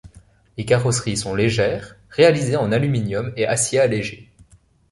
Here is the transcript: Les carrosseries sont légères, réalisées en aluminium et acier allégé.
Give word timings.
Les 0.57 0.65
carrosseries 0.65 1.15
sont 1.15 1.35
légères, 1.35 1.95
réalisées 2.09 2.55
en 2.55 2.71
aluminium 2.71 3.31
et 3.37 3.45
acier 3.45 3.77
allégé. 3.79 4.31